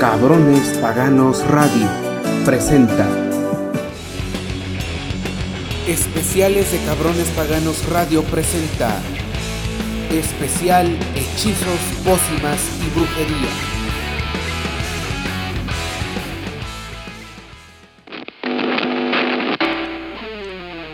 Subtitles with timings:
[0.00, 1.88] Cabrones Paganos Radio
[2.44, 3.04] presenta
[5.88, 8.96] Especiales de Cabrones Paganos Radio presenta
[10.12, 13.48] Especial Hechizos, Pócimas y Brujería.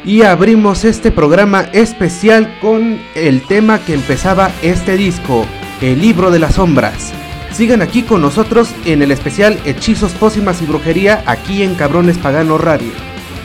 [0.06, 5.44] Y abrimos este programa especial con el tema que empezaba este disco,
[5.82, 7.12] El Libro de las Sombras.
[7.54, 12.58] Sigan aquí con nosotros en el especial Hechizos, Pócimas y Brujería aquí en Cabrones Pagano
[12.58, 12.90] Radio.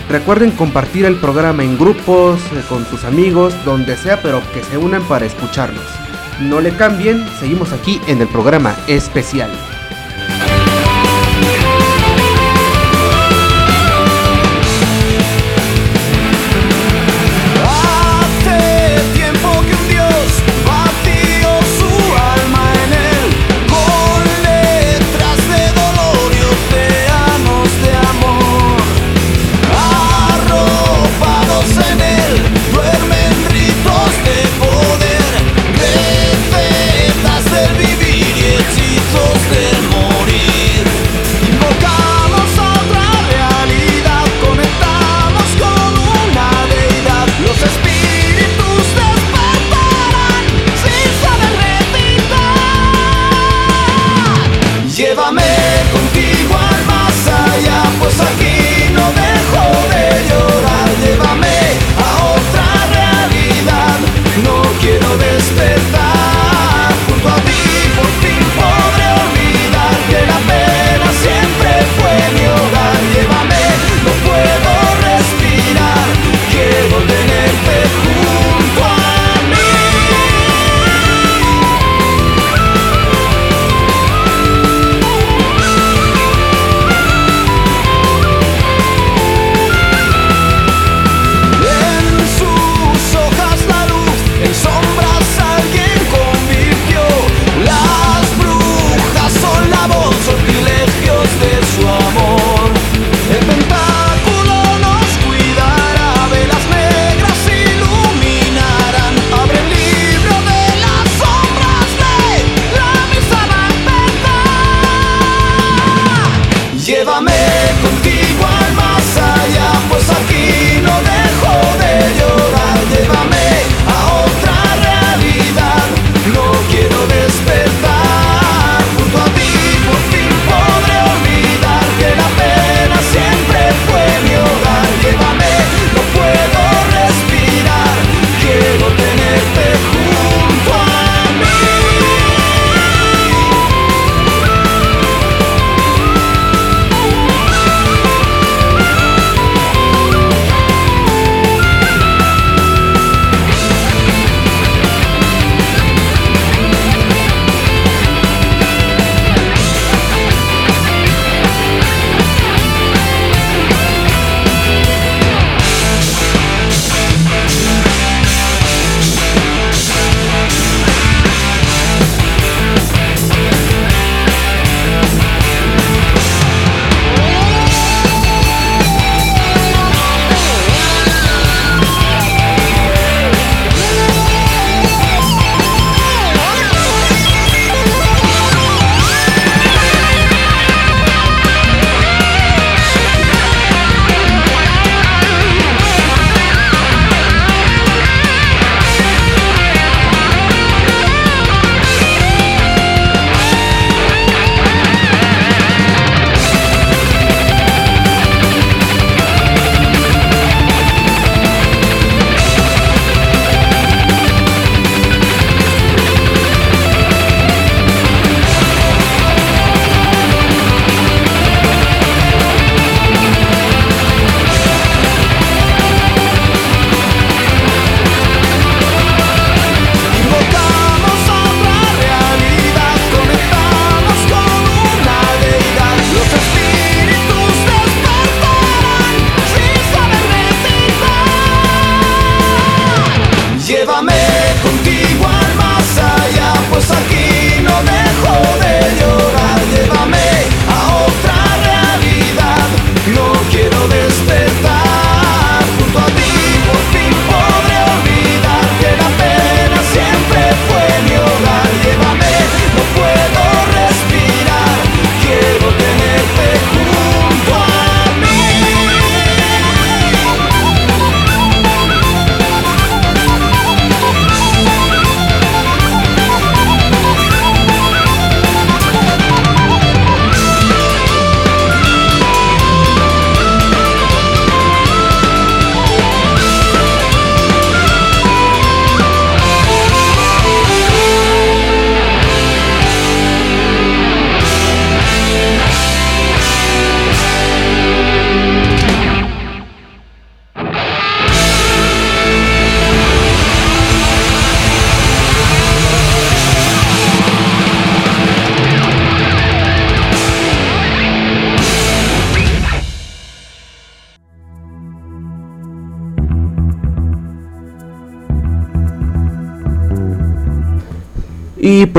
[0.09, 4.79] Recuerden compartir el programa en grupos, eh, con sus amigos, donde sea, pero que se
[4.79, 5.85] unan para escucharlos.
[6.41, 9.51] No le cambien, seguimos aquí en el programa especial.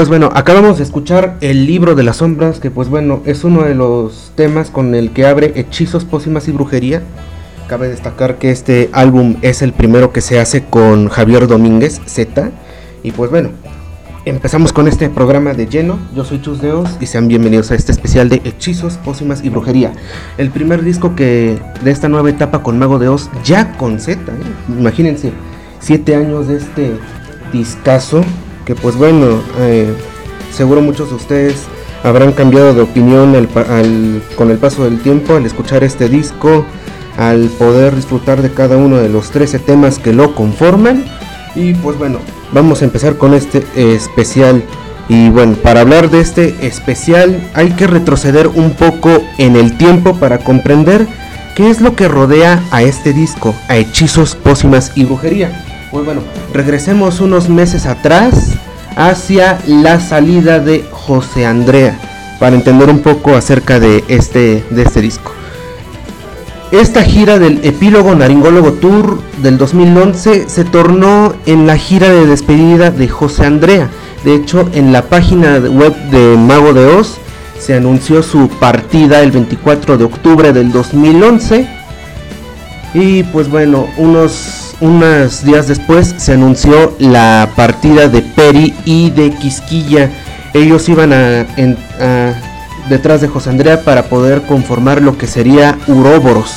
[0.00, 3.64] Pues bueno, acabamos de escuchar el libro de las sombras, que pues bueno, es uno
[3.64, 7.02] de los temas con el que abre hechizos, pócimas y brujería.
[7.68, 12.50] Cabe destacar que este álbum es el primero que se hace con Javier Domínguez Z.
[13.02, 13.50] Y pues bueno,
[14.24, 15.98] empezamos con este programa de lleno.
[16.16, 19.92] Yo soy Chus Deos y sean bienvenidos a este especial de hechizos, pócimas y brujería.
[20.38, 24.18] El primer disco que de esta nueva etapa con Mago de Oz, ya con Z.
[24.32, 24.34] ¿eh?
[24.78, 25.30] Imagínense,
[25.78, 26.92] siete años de este
[27.52, 28.24] discazo
[28.74, 29.92] pues bueno, eh,
[30.52, 31.66] seguro muchos de ustedes
[32.02, 33.34] habrán cambiado de opinión
[34.36, 36.64] con el paso del tiempo al escuchar este disco,
[37.16, 41.04] al poder disfrutar de cada uno de los 13 temas que lo conforman.
[41.54, 42.18] Y pues bueno,
[42.52, 44.62] vamos a empezar con este especial.
[45.08, 50.14] Y bueno, para hablar de este especial hay que retroceder un poco en el tiempo
[50.14, 51.06] para comprender
[51.56, 55.66] qué es lo que rodea a este disco, a hechizos, pócimas y brujería.
[55.90, 56.22] Pues bueno,
[56.54, 58.52] regresemos unos meses atrás
[58.96, 61.98] hacia la salida de José Andrea
[62.38, 65.32] para entender un poco acerca de este, de este disco.
[66.70, 72.92] Esta gira del epílogo Naringólogo Tour del 2011 se tornó en la gira de despedida
[72.92, 73.90] de José Andrea.
[74.22, 77.16] De hecho, en la página web de Mago de Oz
[77.58, 81.68] se anunció su partida el 24 de octubre del 2011.
[82.94, 89.30] Y pues bueno, unos unos días después se anunció la partida de Peri y de
[89.30, 90.10] Quisquilla.
[90.54, 91.46] Ellos iban a,
[92.88, 96.56] detrás de José Andrea para poder conformar lo que sería Uroboros.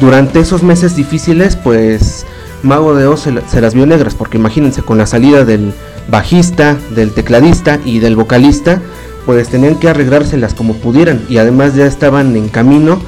[0.00, 2.24] Durante esos meses difíciles, pues
[2.62, 5.72] Mago de Oz se, las vio negras, porque imagínense, con la salida del
[6.08, 8.80] bajista, del tecladista y del vocalista,
[9.24, 13.00] pues tenían que arreglárselas como pudieran y además ya estaban en camino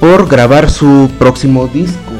[0.00, 2.12] por grabar su próximo disco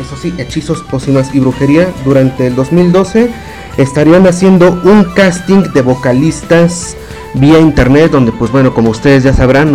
[0.00, 3.30] eso sí, hechizos, pócimas y brujería, durante el 2012
[3.76, 6.96] estarían haciendo un casting de vocalistas
[7.34, 9.72] vía internet, donde pues bueno, como ustedes ya sabrán,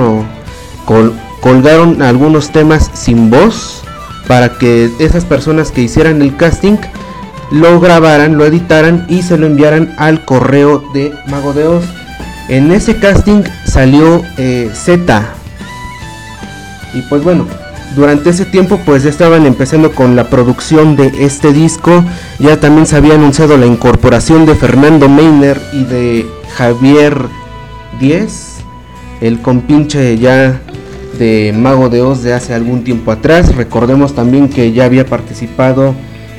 [1.42, 3.84] colgaron algunos temas sin voz
[4.28, 6.78] para que esas personas que hicieran el casting
[7.52, 11.86] lo grabaran, lo editaran y se lo enviaran al correo de Mago de Oz.
[12.50, 15.24] En ese casting salió eh, Z.
[16.94, 17.48] Y pues bueno,
[17.96, 22.04] durante ese tiempo pues ya estaban empezando con la producción de este disco,
[22.40, 27.18] ya también se había anunciado la incorporación de Fernando Meiner y de Javier
[28.00, 28.58] Díez,
[29.22, 30.62] el compinche ya
[31.18, 35.96] de Mago de Oz de hace algún tiempo atrás, recordemos también que ya había participado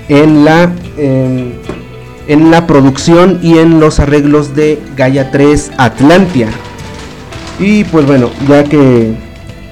[0.08, 6.48] en la, en la producción y en los arreglos de Gaia 3 Atlantia.
[7.58, 9.14] Y pues bueno, ya que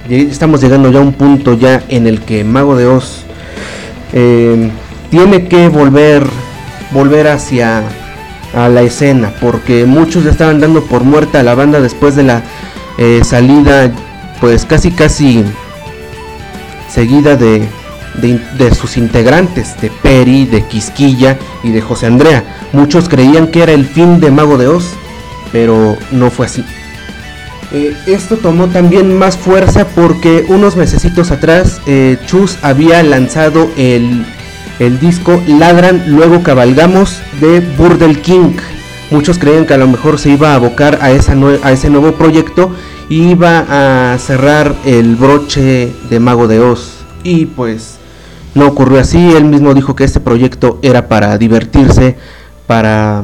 [0.09, 3.23] estamos llegando ya a un punto ya en el que Mago de Oz
[4.13, 4.69] eh,
[5.09, 6.23] tiene que volver,
[6.91, 7.83] volver hacia
[8.53, 12.23] a la escena, porque muchos ya estaban dando por muerta a la banda después de
[12.23, 12.41] la
[12.97, 13.91] eh, salida,
[14.39, 15.43] pues casi casi
[16.89, 17.67] seguida de,
[18.21, 22.43] de, sus integrantes, de Peri, de Quisquilla y de José Andrea.
[22.71, 24.93] Muchos creían que era el fin de Mago de Oz,
[25.51, 26.63] pero no fue así.
[27.71, 34.25] Eh, esto tomó también más fuerza porque unos mesecitos atrás eh, Chus había lanzado el,
[34.99, 38.57] disco Ladran, luego cabalgamos de Burdel King.
[39.11, 42.13] Muchos creían que a lo mejor se iba a abocar a, esa a ese nuevo
[42.13, 42.71] proyecto
[43.09, 46.97] y iba a cerrar el broche de Mago de Oz.
[47.23, 47.97] Y pues
[48.53, 52.15] no ocurrió así, él mismo dijo que este proyecto era para divertirse,
[52.67, 53.23] para,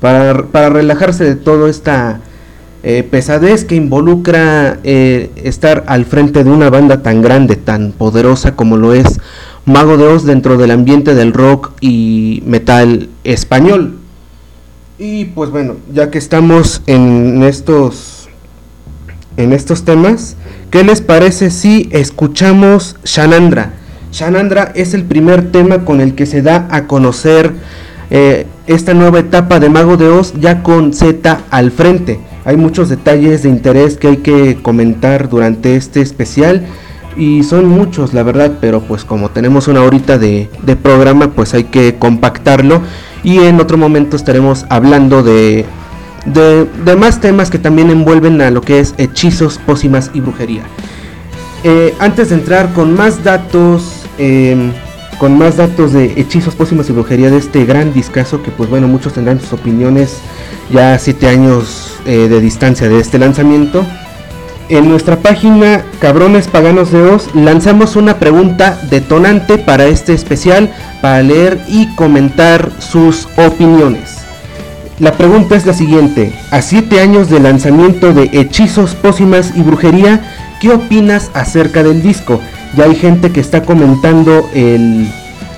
[0.00, 2.20] para, para relajarse de todo esta
[2.88, 8.54] eh, pesadez que involucra eh, estar al frente de una banda tan grande, tan poderosa
[8.54, 9.18] como lo es
[9.64, 13.98] Mago de Oz dentro del ambiente del rock y metal español.
[15.00, 18.28] Y pues bueno, ya que estamos en estos
[19.36, 20.36] en estos temas,
[20.70, 23.72] ¿qué les parece si escuchamos Shanandra?
[24.12, 27.52] Shanandra es el primer tema con el que se da a conocer
[28.10, 32.20] eh, esta nueva etapa de Mago de Oz ya con Z al frente.
[32.46, 36.64] Hay muchos detalles de interés que hay que comentar durante este especial
[37.16, 40.48] y son muchos la verdad, pero pues como tenemos una horita de,
[40.80, 42.82] programa pues hay que compactarlo
[43.24, 45.64] y en otro momento estaremos hablando de,
[46.26, 50.62] de, más temas que también envuelven a lo que es hechizos, pócimas y brujería.
[51.64, 54.70] Eh, antes de entrar con más datos, em,
[55.18, 58.88] con más datos de hechizos, pócimas y brujería de este gran discazo que pues bueno
[58.88, 60.18] muchos tendrán sus opiniones
[60.70, 63.84] ya siete años eh, de distancia de este lanzamiento.
[64.68, 71.22] En nuestra página Cabrones Paganos de Oz lanzamos una pregunta detonante para este especial para
[71.22, 74.16] leer y comentar sus opiniones.
[74.98, 76.32] la pregunta es la siguiente.
[76.50, 80.20] A siete años del lanzamiento de Hechizos, Pócimas y Brujería,
[80.60, 82.40] ¿qué opinas acerca del disco?
[82.74, 85.08] Ya hay gente que está comentando el,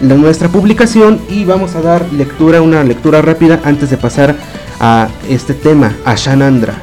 [0.01, 4.37] la, nuestra publicación y vamos a dar lectura, una lectura rápida antes de pasar
[4.81, 6.75] a este tema, a Shanandra.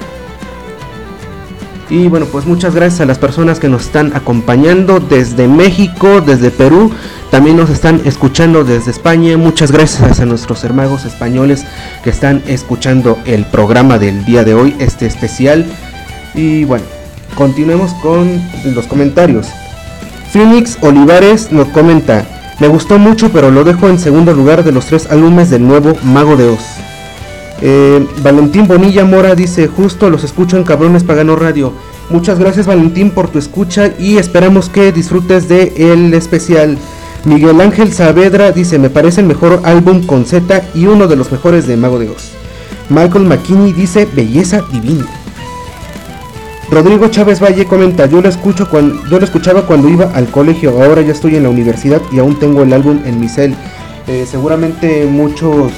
[1.89, 6.49] Y bueno, pues muchas gracias a las personas que nos están acompañando desde México, desde
[6.49, 6.91] Perú,
[7.29, 9.37] también nos están escuchando desde España.
[9.37, 11.65] Muchas gracias a nuestros hermanos españoles
[12.03, 15.65] que están escuchando el programa del día de hoy, este especial.
[16.33, 16.85] Y bueno,
[17.35, 18.41] continuemos con
[18.73, 19.47] los comentarios.
[20.35, 22.27] Phoenix Olivares nos comenta,
[22.59, 25.93] me gustó mucho pero lo dejo en segundo lugar de los tres álbumes del nuevo
[26.03, 26.59] Mago de Oz.
[27.61, 31.71] Eh, Valentín Bonilla Mora dice, justo los escucho en Cabrones Pagano Radio.
[32.09, 36.77] Muchas gracias Valentín por tu escucha y esperamos que disfrutes de el especial.
[37.23, 41.31] Miguel Ángel Saavedra dice, me parece el mejor álbum con Z y uno de los
[41.31, 42.31] mejores de Mago de Oz.
[42.89, 45.07] Michael McKinney dice, belleza divina.
[46.75, 50.71] Rodrigo Chávez Valle comenta, yo lo, escucho cuando, yo lo escuchaba cuando iba al colegio,
[50.71, 53.55] ahora ya estoy en la universidad y aún tengo el álbum en mi cel.
[54.07, 55.71] Eh, seguramente muchos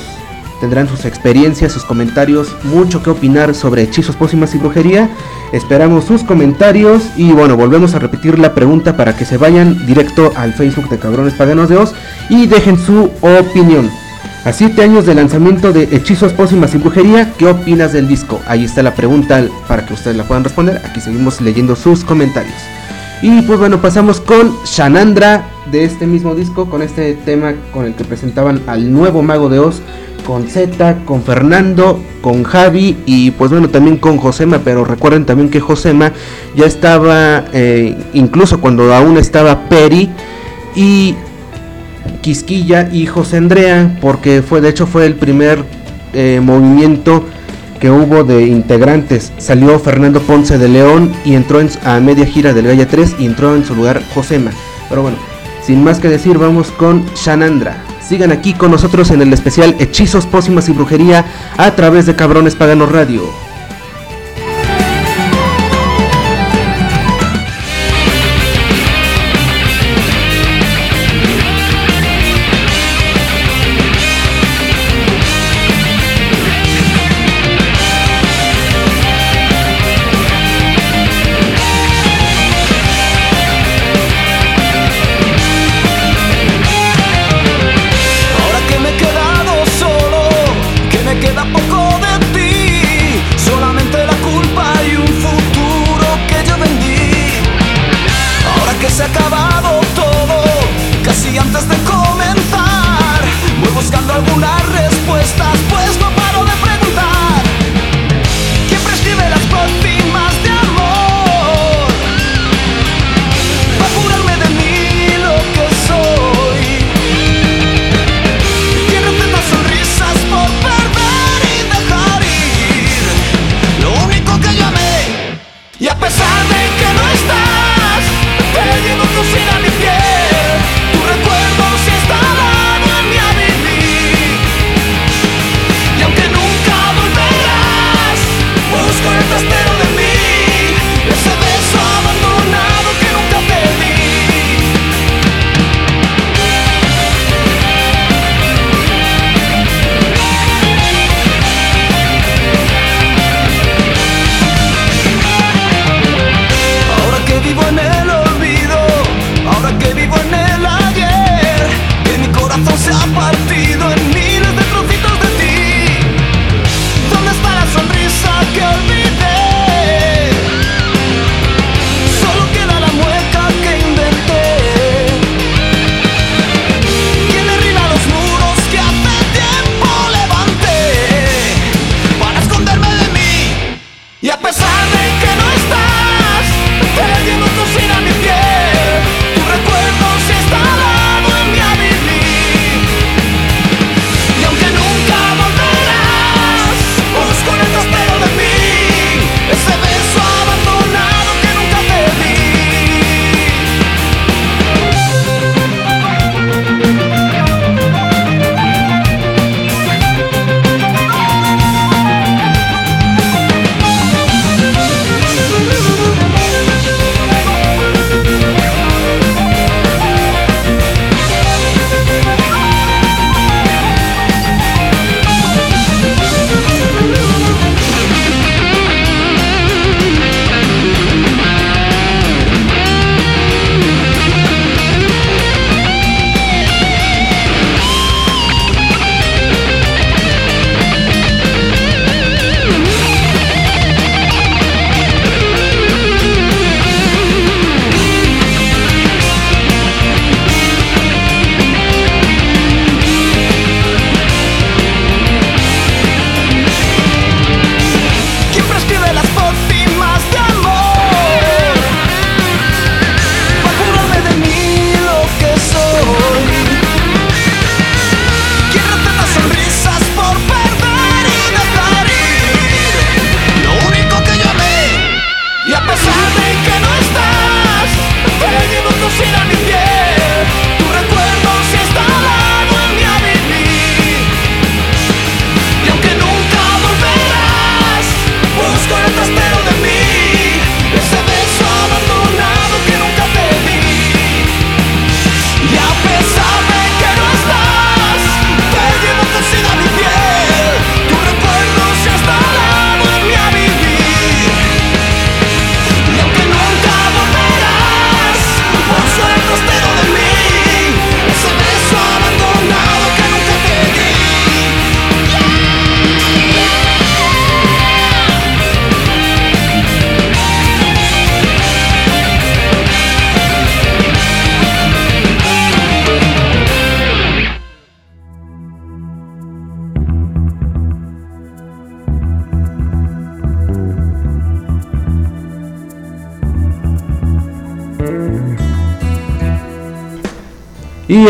[0.60, 5.08] tendrán sus experiencias, sus comentarios, mucho que opinar sobre hechizos, pócimas y brujería.
[5.52, 10.32] Esperamos sus comentarios y bueno, volvemos a repetir la pregunta para que se vayan directo
[10.36, 11.94] al Facebook de Cabrones Paganos de Oz
[12.32, 13.88] y dejen su opinión.
[14.46, 18.40] A 7 años de lanzamiento de Hechizos, Pócimas y Brujería, ¿qué opinas del disco?
[18.48, 20.82] Ahí está la pregunta para que ustedes la puedan responder.
[20.86, 22.56] Aquí seguimos leyendo sus comentarios.
[23.22, 27.96] Y pues bueno, pasamos con Shanandra de este mismo disco, con este tema con el
[27.96, 29.82] que presentaban al nuevo mago de Oz,
[30.26, 35.50] con Z, con Fernando, con Javi y pues bueno también con Josema, pero recuerden también
[35.50, 36.14] que Josema
[36.56, 40.10] ya estaba, eh, incluso cuando aún estaba Peri
[40.76, 41.16] y
[42.22, 45.64] Quisquilla y José Andrea, porque fue de hecho fue el primer
[46.14, 47.24] eh, movimiento
[47.80, 49.32] que hubo de integrantes.
[49.38, 53.26] Salió Fernando Ponce de León y entró en, a media gira del Gaya 3 y
[53.26, 54.52] entró en su lugar Josema.
[54.90, 55.18] Pero bueno,
[55.64, 57.84] sin más que decir, vamos con Shanandra.
[58.02, 61.26] Sigan aquí con nosotros en el especial Hechizos, Pócimas y Brujería
[61.58, 63.47] a través de Cabrones Paganos Radio.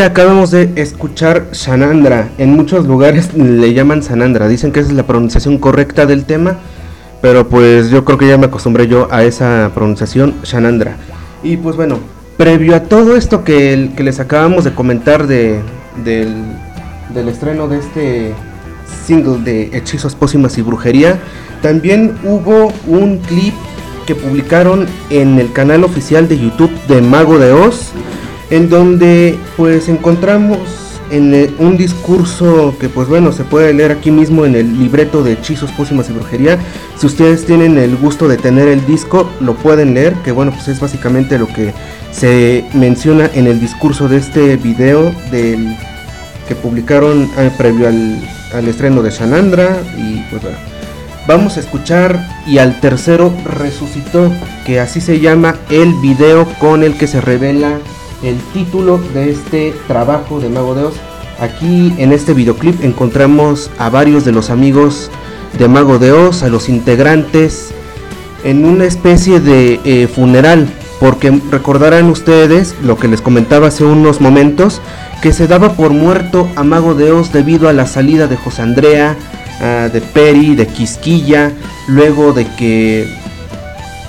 [0.04, 2.30] Acabamos de escuchar Sanandra.
[2.38, 4.48] En muchos lugares le llaman Sanandra.
[4.48, 6.58] Dicen que esa es la pronunciación correcta del tema.
[7.22, 10.98] Pero pues yo creo que ya me acostumbré yo a esa pronunciación, Sanandra.
[11.44, 12.00] Y pues bueno,
[12.38, 15.60] previo a todo esto que, les acabamos de comentar de,
[16.04, 16.34] del,
[17.14, 18.34] del estreno de este
[19.06, 21.20] single de Hechizos, Pócimas y Brujería,
[21.62, 23.54] también hubo un clip
[24.06, 27.94] que publicaron en el canal oficial de YouTube de Mago de Oz
[28.50, 30.60] en donde pues encontramos
[31.12, 35.24] en eh, un discurso que pues bueno se puede leer aquí mismo en el libreto
[35.24, 36.60] de hechizos, pócimas y brujería.
[36.98, 40.68] Si ustedes tienen el gusto de tener el disco lo pueden leer, que bueno pues
[40.68, 41.74] es básicamente lo que
[42.12, 45.76] se menciona en el discurso de este video del
[46.48, 48.22] que publicaron eh, previo al,
[48.54, 50.58] al, estreno de Shanandra y pues bueno.
[51.28, 54.32] Vamos a escuchar y al tercero resucitó,
[54.66, 57.80] que así se llama el video con el que se revela
[58.24, 60.96] el título de este trabajo de Mago de Oz.
[61.40, 65.12] Aquí en este videoclip encontramos a varios de los amigos
[65.58, 67.72] de Mago de Oz, a los integrantes,
[68.44, 70.68] en una especie de eh, funeral,
[71.00, 74.82] porque recordarán ustedes lo que les comentaba hace unos momentos,
[75.22, 78.64] que se daba por muerto a Mago de Oz debido a la salida de José
[78.64, 79.16] Andrea,
[79.62, 81.52] ah, de Peri, de Quisquilla,
[81.88, 83.08] luego de que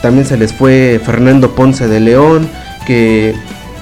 [0.00, 2.48] también se les fue Fernando Ponce de León,
[2.86, 3.34] que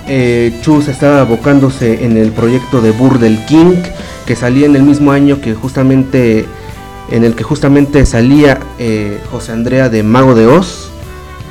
[0.08, 3.82] eh, Chus estaba abocándose en el proyecto de Burdel King,
[4.26, 6.46] que salía en el mismo año que justamente
[7.10, 10.90] en el que justamente salía eh, José Andrea de Mago de Oz.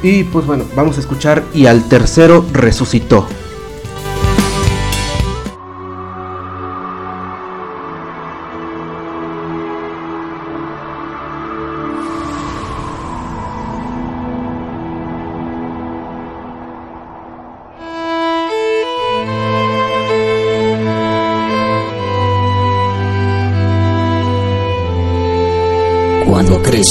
[0.04, 3.28] Y pues bueno, vamos a escuchar y al tercero resucitó.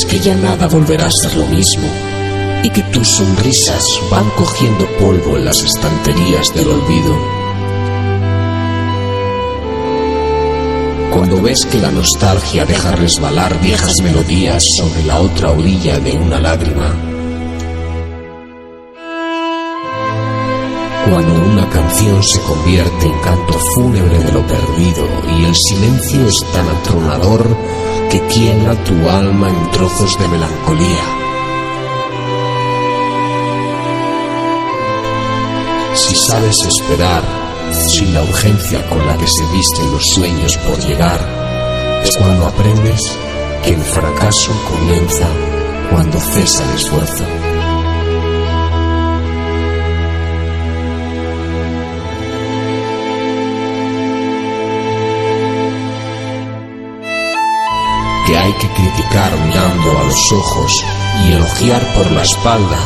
[0.02, 1.86] Que ya nada volverá a ser lo mismo
[2.64, 7.14] y que tus sonrisas van cogiendo polvo en las estanterías del olvido.
[11.12, 16.40] Cuando ves que la nostalgia deja resbalar viejas melodías sobre la otra orilla de una
[16.40, 16.92] lágrima.
[21.08, 25.06] Cuando una canción se convierte en canto fúnebre de lo perdido
[25.38, 27.56] y el silencio es tan atronador
[28.14, 31.04] que quiebra tu alma en trozos de melancolía.
[35.94, 37.22] Si sabes esperar
[37.72, 41.18] sin la urgencia con la que se visten los sueños por llegar,
[42.04, 43.00] es cuando aprendes
[43.64, 45.26] que el fracaso comienza
[45.90, 47.43] cuando cesa el esfuerzo.
[58.26, 60.84] Que hay que criticar mirando a los ojos
[61.24, 62.78] y elogiar por la espalda,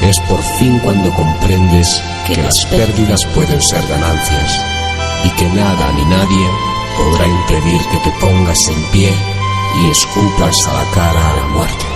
[0.00, 4.60] es por fin cuando comprendes que las pérdidas pueden ser ganancias
[5.24, 6.48] y que nada ni nadie
[6.96, 9.12] podrá impedir que te pongas en pie
[9.82, 11.93] y escupas a la cara a la muerte.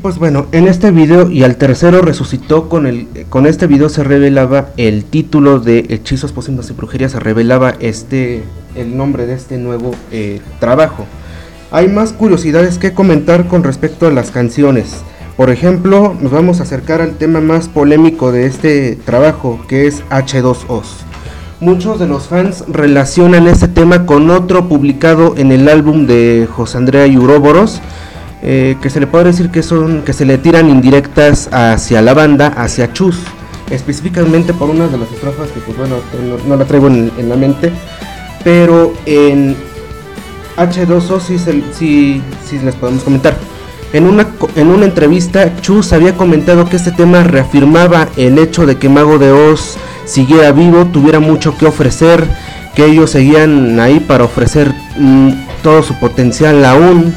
[0.00, 4.04] Pues bueno, en este video y al tercero resucitó con el con este video se
[4.04, 8.42] revelaba el título de Hechizos, Pócimas y Brujería, se revelaba este
[8.74, 11.06] el nombre de este nuevo eh, trabajo.
[11.70, 15.02] Hay más curiosidades que comentar con respecto a las canciones.
[15.36, 20.02] Por ejemplo, nos vamos a acercar al tema más polémico de este trabajo, que es
[20.10, 20.86] H2Os.
[21.60, 26.78] Muchos de los fans relacionan este tema con otro publicado en el álbum de José
[26.78, 27.80] Andrea y Uroboros,
[28.40, 32.14] eh, que se le puede decir que son que se le tiran indirectas hacia la
[32.14, 33.18] banda, hacia Chus,
[33.68, 35.96] específicamente por una de las estrofas que pues bueno
[36.46, 37.72] no, la traigo en, la mente,
[38.44, 39.56] pero en
[40.56, 41.36] H2O sí,
[41.72, 43.36] sí, sí les podemos comentar.
[43.92, 48.76] En una, en una entrevista, Chus había comentado que este tema reafirmaba el hecho de
[48.76, 52.22] que Mago de Oz siguiera vivo, tuviera mucho que ofrecer,
[52.76, 55.30] que ellos seguían ahí para ofrecer mm,
[55.62, 57.14] todo su potencial aún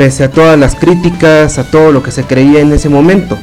[0.00, 3.36] pese a todas las críticas, a todo lo que se creía en ese momento.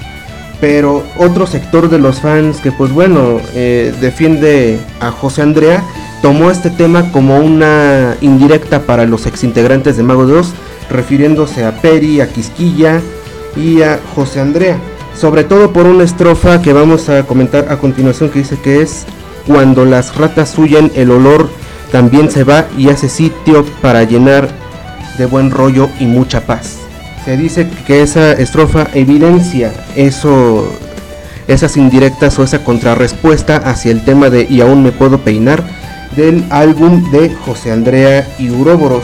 [0.59, 5.83] pero otro sector de los fans que pues bueno eh, defiende a José Andrea
[6.23, 10.53] tomó este tema como una indirecta para los exintegrantes de Mago de Oz,
[10.89, 13.01] refiriéndose a Peri, a Quisquilla
[13.55, 14.79] y a José Andrea.
[15.15, 19.05] Sobre todo por una estrofa que vamos a comentar a continuación que dice que es
[19.45, 21.51] cuando las ratas huyen el olor
[21.91, 24.66] también se va y hace sitio para llenar
[25.17, 26.77] de buen rollo y mucha paz.
[27.25, 30.71] Se dice que esa estrofa evidencia eso,
[31.47, 35.63] esas indirectas o esa contrarrespuesta hacia el tema de Y aún me puedo peinar
[36.15, 39.03] del álbum de José Andrea y Uroboros.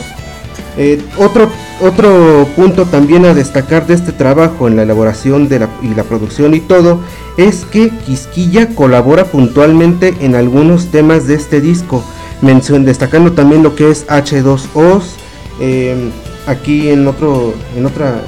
[0.76, 1.48] Eh, otro,
[1.80, 6.02] otro punto también a destacar de este trabajo en la elaboración de la, y la
[6.02, 7.00] producción y todo
[7.36, 12.02] es que Quisquilla colabora puntualmente en algunos temas de este disco,
[12.40, 15.16] destacando también lo que es H2Os,
[15.60, 16.10] eh,
[16.46, 18.20] aquí en otro, en otra,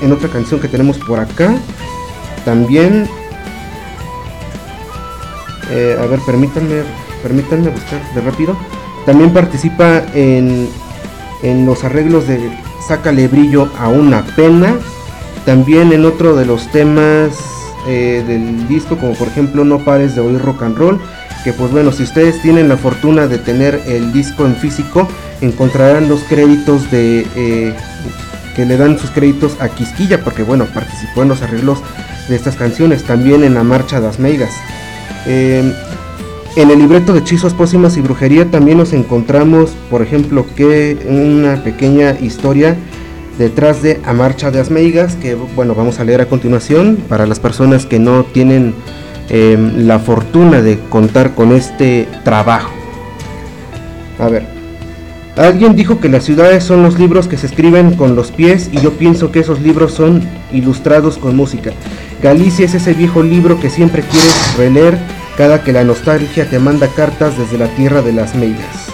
[0.00, 1.54] en otra canción que tenemos por acá,
[2.44, 3.08] también,
[5.70, 6.82] eh, a ver, permítanme
[7.22, 8.56] permítanme buscar de rápido.
[9.06, 10.68] También participa en,
[11.42, 12.50] en los arreglos de
[12.86, 14.74] Sácale brillo a una pena.
[15.46, 17.30] También en otro de los temas
[17.86, 21.00] eh, del disco, como por ejemplo No pares de oír rock and roll.
[21.44, 25.08] Que pues bueno, si ustedes tienen la fortuna de tener el disco en físico,
[25.40, 27.26] encontrarán los créditos de...
[27.36, 27.74] Eh,
[28.54, 31.78] que le dan sus créditos a Quisquilla, porque bueno, participó en los arreglos
[32.28, 34.50] de estas canciones, también en la marcha das Meigas.
[35.26, 35.72] Eh,
[36.56, 41.62] en el libreto de hechizos, pócimas y brujería también nos encontramos, por ejemplo, que una
[41.62, 42.76] pequeña historia
[43.38, 47.38] detrás de A Marcha de Asmeigas, que bueno, vamos a leer a continuación para las
[47.38, 48.74] personas que no tienen
[49.30, 52.70] em, la fortuna de contar con este trabajo.
[54.18, 54.44] A ver,
[55.36, 58.80] alguien dijo que las ciudades son los libros que se escriben con los pies y
[58.80, 61.70] yo pienso que esos libros son ilustrados con música.
[62.22, 64.98] Galicia es ese viejo libro que siempre quieres releer
[65.38, 68.90] cada que la nostalgia te manda cartas desde la tierra de las meigas.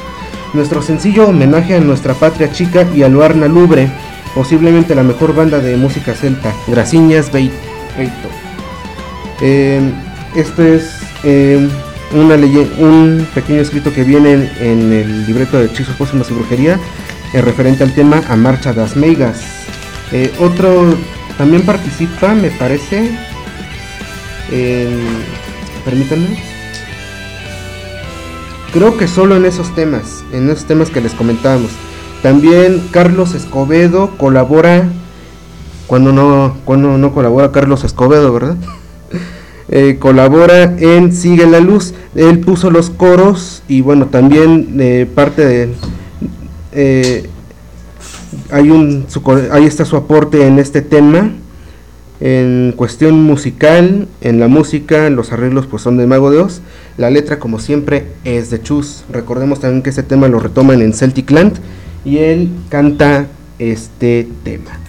[0.54, 3.90] Nuestro sencillo homenaje a nuestra patria chica y a Luarna Lubre,
[4.32, 7.56] posiblemente la mejor banda de música celta, Graciñas Beito.
[9.40, 9.80] Eh,
[10.36, 10.90] este es
[11.24, 11.68] eh,
[12.12, 16.78] una un pequeño escrito que viene en, el libreto de Hechizos Póstumos y Brujería,
[17.32, 19.40] eh, referente al tema A Marcha das Meigas.
[20.12, 20.94] Eh, otro
[21.38, 23.10] también participa, me parece,
[25.84, 26.38] permítanme.
[28.72, 31.70] Creo que solo en esos temas, en esos temas que les comentábamos.
[32.22, 34.88] También Carlos Escobedo colabora
[35.86, 38.56] cuando no, cuando no colabora Carlos Escobedo, ¿verdad?
[39.68, 41.94] Eh, colabora en Sigue la Luz.
[42.14, 45.68] Él puso los coros y bueno, también eh, parte de...
[46.72, 47.28] Eh,
[48.50, 49.06] hay un,
[49.50, 51.32] ahí está su aporte en este tema.
[52.18, 56.60] En cuestión musical, en la música, los arreglos pues son de Mago de Oz.
[56.96, 59.04] La letra como siempre es de Chus.
[59.10, 61.58] Recordemos también que este tema lo retoman en Celtic Land
[62.04, 63.26] y él canta
[63.58, 64.85] este tema.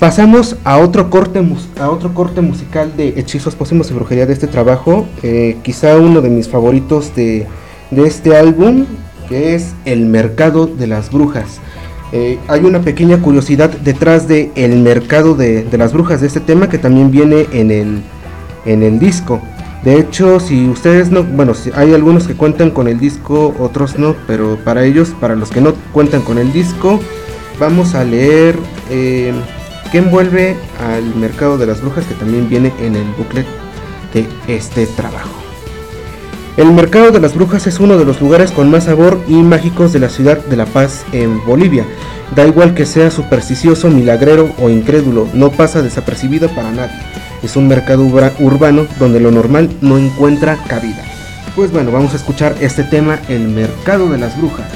[0.00, 1.46] Pasamos a otro corte,
[1.78, 5.06] a otro corte musical de Hechizos Pósimos y Brujería de este trabajo.
[5.22, 7.46] Eh, quizá uno de mis favoritos de,
[7.90, 8.86] de este álbum,
[9.28, 11.60] que es El Mercado de las Brujas.
[12.12, 16.70] Eh, hay una pequeña curiosidad detrás del el mercado de, las brujas de este tema
[16.70, 18.02] que también viene en el,
[18.64, 19.42] en el disco.
[19.84, 23.98] De hecho, si ustedes no, bueno, si hay algunos que cuentan con el disco, otros
[23.98, 26.98] no, pero para ellos, para los que no cuentan con el disco,
[27.60, 28.56] vamos a leer
[28.88, 29.32] eh,
[29.90, 33.46] qué envuelve al mercado de las brujas que también viene en el booklet
[34.14, 35.30] de este trabajo.
[36.56, 39.92] El mercado de las brujas es uno de los lugares con más sabor y mágicos
[39.92, 41.86] de la ciudad de La Paz en Bolivia.
[42.34, 46.98] Da igual que sea supersticioso, milagrero o incrédulo, no pasa desapercibido para nadie.
[47.42, 51.02] Es un mercado urbano donde lo normal no encuentra cabida.
[51.56, 54.70] Pues bueno, vamos a escuchar este tema, El mercado de las brujas.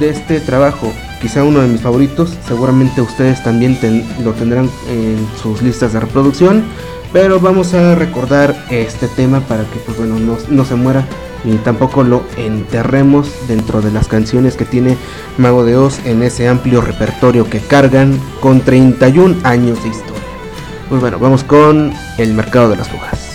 [0.00, 0.92] De este trabajo,
[1.26, 3.76] quizá uno de mis favoritos, seguramente ustedes también
[4.22, 6.62] lo tendrán en sus listas de reproducción
[7.12, 11.04] pero vamos a recordar este tema para que pues bueno no, se muera
[11.42, 14.96] ni tampoco lo enterremos dentro de las canciones que tiene
[15.36, 20.22] Mago de Oz en ese amplio repertorio que cargan con 31 años de historia.
[20.88, 23.25] Pues bueno, vamos con El Mercado de las Brujas.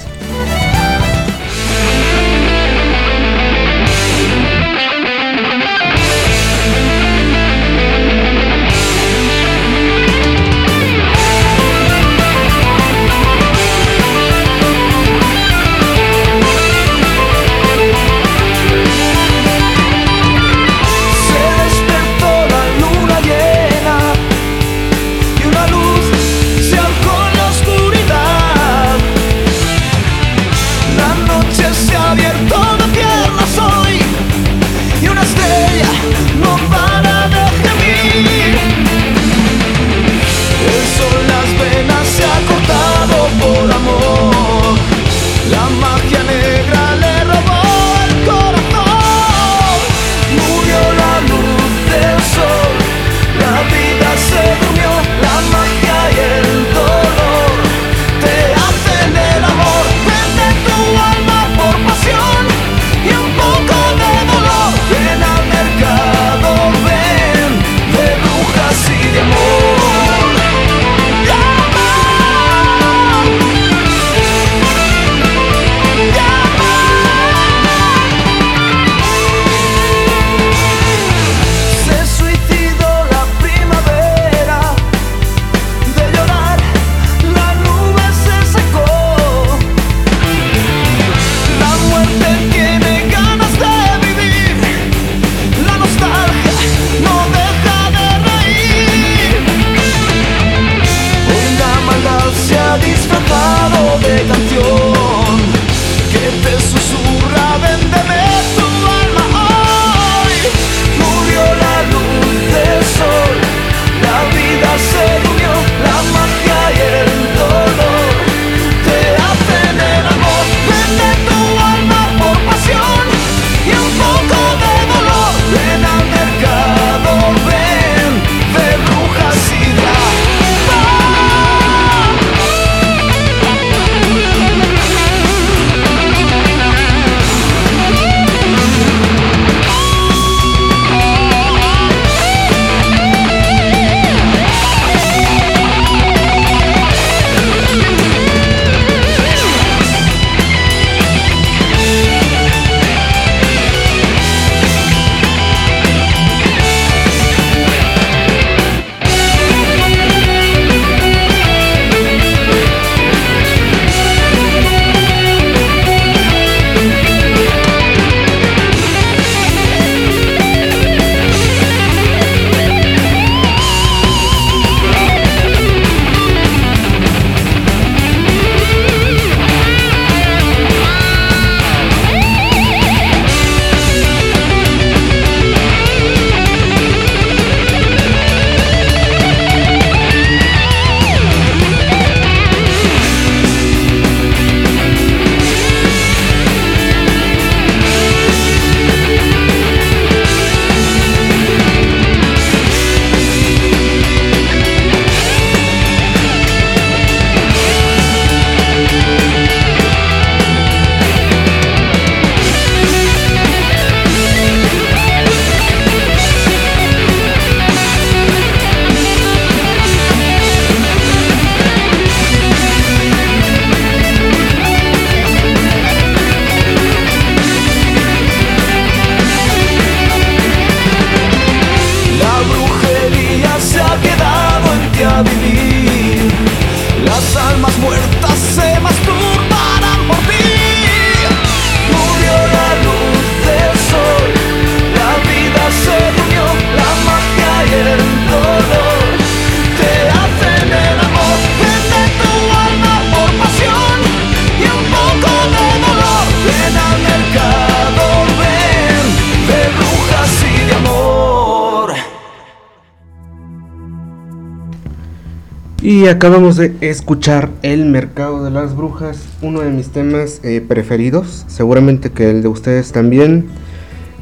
[266.01, 271.45] Y acabamos de escuchar El Mercado de las Brujas, uno de mis temas eh, preferidos,
[271.45, 273.45] seguramente que el de ustedes también.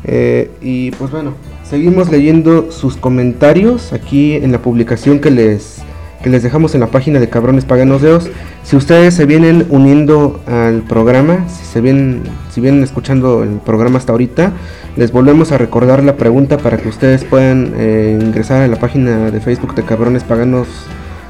[0.03, 5.77] Eh, y pues bueno, seguimos leyendo sus comentarios aquí en la publicación que les,
[6.21, 8.29] que les dejamos en la página de Cabrones Paganos Deos.
[8.63, 13.99] Si ustedes se vienen uniendo al programa, si se vienen, si vienen escuchando el programa
[13.99, 14.51] hasta ahorita,
[14.97, 19.31] les volvemos a recordar la pregunta para que ustedes puedan eh, ingresar a la página
[19.31, 20.67] de Facebook de Cabrones Paganos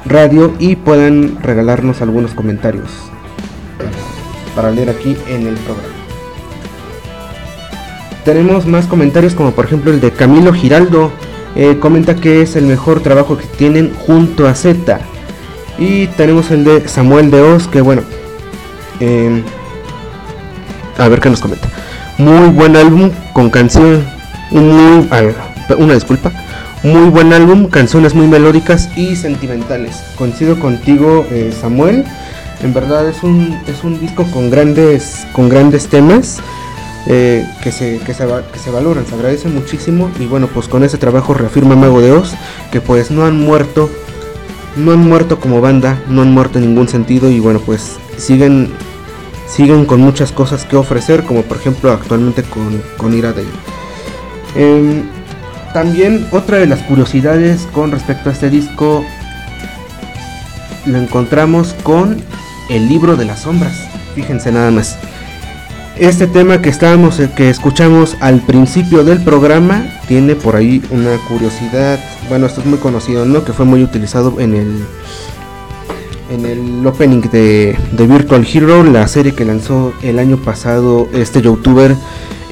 [0.04, 2.90] radio y puedan regalarnos algunos comentarios
[4.54, 5.88] para leer aquí en el programa.
[8.24, 11.10] Tenemos más comentarios como por ejemplo el de Camilo Giraldo.
[11.56, 15.00] Eh, comenta que es el mejor trabajo que tienen junto a Z.
[15.78, 18.02] Y tenemos el de Samuel de Oz que bueno.
[19.00, 19.42] Em,
[20.98, 21.68] a ver qué nos comenta.
[22.18, 24.04] Muy buen álbum con canción.
[24.50, 26.32] Una disculpa
[26.82, 30.02] muy buen álbum, canciones muy melódicas y sentimentales.
[30.16, 32.04] Coincido contigo, eh, Samuel.
[32.62, 36.38] En verdad es un, es un disco con grandes, con grandes temas
[37.06, 40.10] eh, que, se, que, se, que se valoran, se agradece muchísimo.
[40.18, 42.32] Y bueno, pues con ese trabajo reafirma Mago de Oz
[42.72, 43.90] que pues no han muerto,
[44.76, 47.30] no han muerto como banda, no han muerto en ningún sentido.
[47.30, 48.70] Y bueno, pues siguen,
[49.46, 53.48] siguen con muchas cosas que ofrecer, como por ejemplo actualmente con, con Ira Day.
[54.54, 55.19] Em,
[55.72, 59.04] también otra de las curiosidades con respecto a este disco
[60.86, 62.16] lo encontramos con
[62.68, 63.74] el libro de las sombras.
[64.14, 64.96] Fíjense nada más.
[65.96, 71.16] Este tema que estábamos eh, que escuchamos al principio del programa tiene por ahí una
[71.28, 71.98] curiosidad.
[72.28, 73.44] Bueno, esto es muy conocido, ¿no?
[73.44, 74.84] Que fue muy utilizado en el
[76.30, 81.42] en el opening de, de Virtual Hero, la serie que lanzó el año pasado este
[81.42, 81.96] youtuber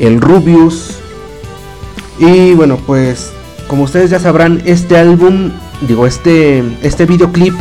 [0.00, 0.98] el Rubius
[2.18, 3.32] y bueno, pues
[3.68, 5.50] como ustedes ya sabrán, este álbum,
[5.86, 7.54] digo, este, este videoclip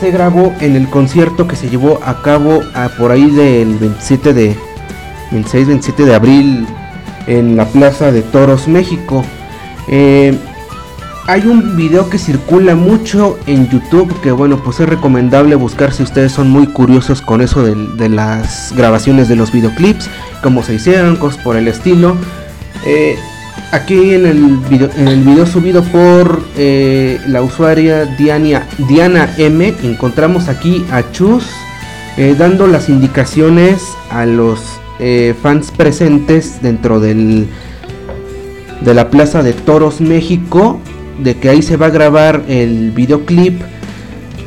[0.00, 4.34] se grabó en el concierto que se llevó a cabo a por ahí del 27
[4.34, 4.56] de
[5.30, 6.66] 26, 27 de abril
[7.26, 9.24] en la Plaza de Toros, México.
[9.88, 10.36] Eh,
[11.26, 16.02] hay un video que circula mucho en YouTube que bueno pues es recomendable buscar si
[16.02, 20.10] ustedes son muy curiosos con eso de, de las grabaciones de los videoclips,
[20.42, 22.16] cómo se hicieron, cosas por el estilo.
[22.86, 23.16] Eh,
[23.72, 29.74] aquí en el, video, en el video subido por eh, la usuaria Diana, Diana M,
[29.82, 31.46] encontramos aquí a Chus
[32.16, 34.60] eh, dando las indicaciones a los
[35.42, 37.48] fans presentes dentro del,
[38.80, 40.78] de la Plaza de Toros México,
[41.18, 43.60] de que ahí se va a grabar el videoclip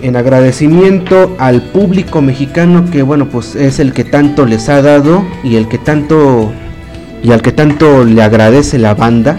[0.02, 5.26] en agradecimiento al público mexicano que bueno pues es el que tanto les ha dado
[5.44, 6.52] y el que tanto
[7.28, 9.38] y al que tanto le agradece la banda.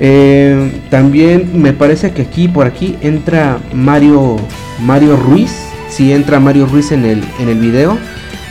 [0.00, 4.36] Eh, también me parece que aquí por aquí entra Mario
[4.80, 5.52] Mario Ruiz.
[5.88, 7.96] Si entra Mario Ruiz en el, en el video.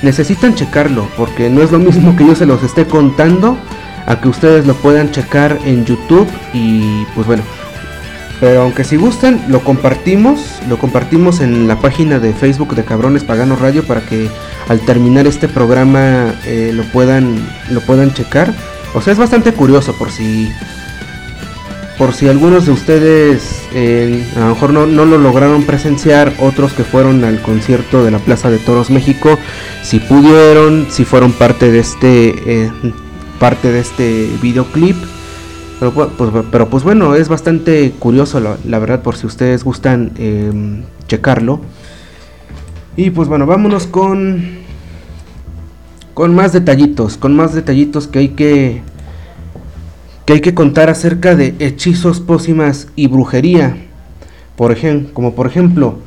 [0.03, 3.57] Necesitan checarlo porque no es lo mismo que yo se los esté contando
[4.05, 7.43] a que ustedes lo puedan checar en YouTube y pues bueno.
[8.43, 13.23] Pero aunque si gustan, lo compartimos, lo compartimos en la página de Facebook de Cabrones
[13.23, 14.29] Paganos Radio para que
[14.67, 17.37] al terminar este programa eh, lo puedan
[17.71, 18.53] lo puedan checar.
[18.95, 20.51] O sea, es bastante curioso por si
[21.97, 26.83] por si algunos de ustedes eh, a lo mejor no, lo lograron presenciar, otros que
[26.83, 29.39] fueron al concierto de la Plaza de Toros México,
[29.83, 32.71] si pudieron, si fueron parte de este eh,
[33.39, 34.97] parte de este videoclip.
[35.83, 40.83] Pero pues, pero pues, bueno, es bastante curioso la, verdad por si ustedes gustan em,
[41.09, 41.59] checarlo.
[42.95, 44.63] Y pues bueno, vámonos con
[46.13, 48.81] con más detallitos, con más detallitos que hay que
[50.25, 53.75] que hay que contar acerca de hechizos, pócimas y brujería.
[54.55, 55.97] Por ejemplo, como por ejemplo,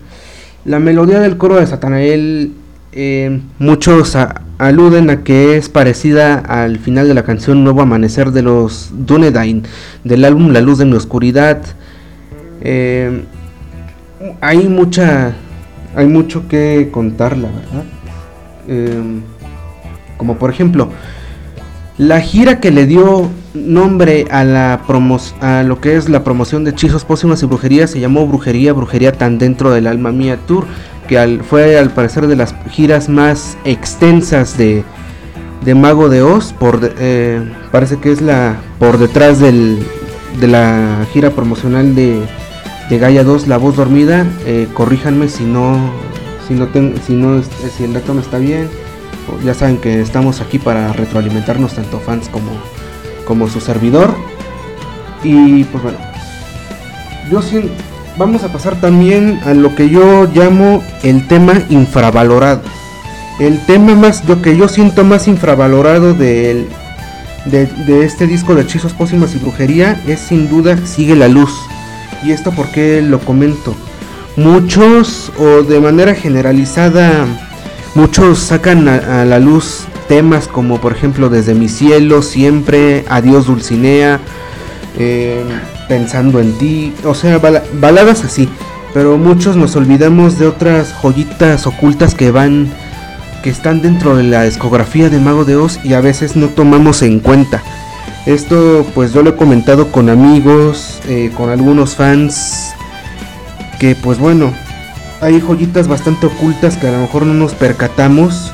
[0.65, 2.55] la melodía del coro de Satanael
[2.93, 4.17] eh, muchos
[4.59, 9.65] aluden a que es parecida al final de la canción Nuevo Amanecer de los Dunedain
[10.05, 11.63] del álbum La Luz de mi Oscuridad.
[12.63, 13.25] Eh,
[14.41, 15.35] hay mucha
[15.97, 17.85] hay mucho que contar, la verdad.
[18.69, 19.23] Em,
[20.19, 20.91] como por ejemplo,
[21.97, 24.83] la gira que le dio nombre a, la
[25.41, 29.13] a lo que es la promoción de hechizos, pócimas y brujería se llamó Brujería, Brujería
[29.13, 30.67] tan dentro del alma mía tour,
[31.07, 34.85] que fue al parecer de las giras más extensas de,
[35.65, 37.43] de Mago de Oz, por, eh,
[37.73, 39.79] parece que es la por detrás del,
[40.41, 42.23] de la gira promocional de
[42.89, 44.27] de Gaia 2, La Voz Dormida.
[44.45, 45.79] Eh, corríjanme si no,
[46.47, 46.69] si no,
[47.07, 48.69] si no, si el dato no está bien.
[49.45, 52.53] Ya saben que estamos aquí para retroalimentarnos tanto fans como,
[53.25, 54.15] como su servidor.
[55.25, 55.99] Y pues bueno,
[57.31, 57.43] yo
[58.17, 62.63] vamos a pasar también a lo que yo llamo el tema infravalorado.
[63.39, 66.67] El tema más, lo que yo siento más infravalorado de,
[68.03, 71.53] este disco de hechizos pócimas y brujería es sin duda Sigue la Luz.
[72.25, 73.75] Y esto porque lo comento.
[74.37, 77.27] Muchos, o de manera generalizada,
[77.95, 84.21] muchos sacan a, la luz temas como por ejemplo Desde mi cielo, siempre, Adiós Dulcinea,
[84.99, 85.43] eh,
[85.89, 88.49] Pensando en ti, o sea, baladas así.
[88.95, 92.69] Pero muchos nos olvidamos de otras joyitas ocultas que van,
[93.43, 97.03] que están dentro de la discografía de Mago de Oz y a veces no tomamos
[97.03, 97.63] en cuenta.
[98.27, 102.75] Esto pues yo lo he comentado con amigos, eh, con algunos fans,
[103.79, 104.53] que pues bueno,
[105.21, 108.53] hay joyitas bastante ocultas que a lo mejor no nos percatamos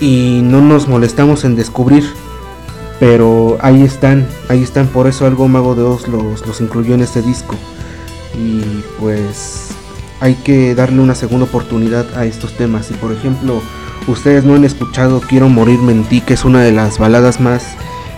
[0.00, 2.04] y no nos molestamos en descubrir.
[3.00, 7.02] Pero ahí están, ahí están, por eso algo Mago de Oz los, los incluyó en
[7.02, 7.56] este disco.
[8.38, 8.62] Y
[9.00, 9.68] pues
[10.20, 12.90] hay que darle una segunda oportunidad a estos temas.
[12.90, 13.60] Y por ejemplo,
[14.06, 17.74] ustedes no han escuchado Quiero morirme en que es una de las baladas más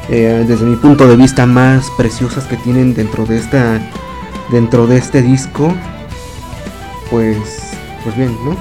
[0.09, 3.81] eh, desde mi punto de vista más preciosas que tienen dentro de esta
[4.53, 5.75] dentro de este disco
[7.11, 7.37] pues
[8.05, 8.57] pues bien no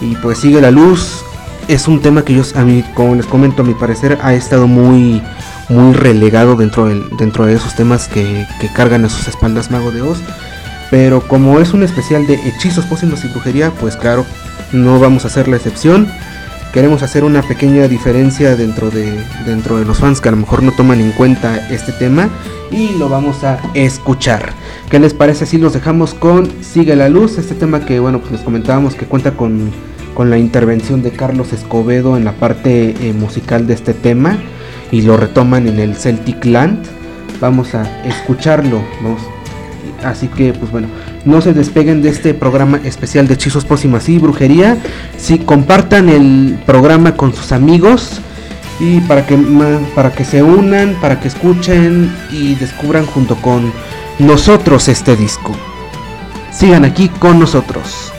[0.00, 1.24] y pues sigue la luz
[1.70, 4.66] es un tema que yo a mí como les comento a mi parecer ha estado
[4.66, 5.22] muy
[5.68, 9.92] muy relegado dentro del, dentro de esos temas que, que cargan a sus espaldas Mago
[9.92, 10.18] de Oz
[10.90, 14.26] pero como es un especial de hechizos pócimos y brujería pues claro
[14.72, 16.08] no vamos a hacer la excepción
[16.72, 20.64] queremos hacer una pequeña diferencia dentro de, dentro de los fans que a lo mejor
[20.64, 22.28] no toman en cuenta este tema
[22.72, 24.52] y lo vamos a escuchar.
[24.88, 27.36] ¿Qué les parece si los dejamos con Sigue la Luz?
[27.36, 29.72] Este tema que, bueno, pues les comentábamos que cuenta con,
[30.20, 34.36] con la intervención de Carlos Escobedo en la parte eh, musical de este tema
[34.92, 36.78] y lo retoman en el Celtic Land.
[37.40, 38.82] Vamos a escucharlo.
[39.02, 39.22] Vamos.
[40.04, 40.88] Así que, pues bueno,
[41.24, 44.76] no se despeguen de este programa especial de hechizos próximas y brujería.
[45.16, 48.20] Si compartan el programa con sus amigos
[48.78, 49.38] y para que
[49.94, 53.72] para que se unan, para que escuchen y descubran junto con
[54.18, 55.56] nosotros este disco.
[56.52, 58.12] Sigan aquí con nosotros.